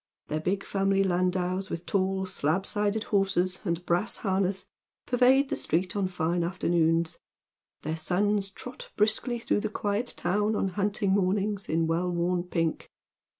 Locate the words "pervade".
5.05-5.49